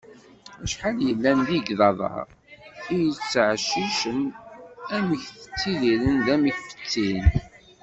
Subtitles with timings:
[0.63, 2.15] Acḥal yellan d igḍaḍ-a
[2.93, 4.21] i yettɛeccicen,
[4.95, 7.23] amek ttidiren d wamek fettin.